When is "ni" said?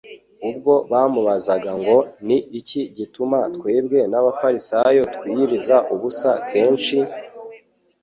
2.27-2.37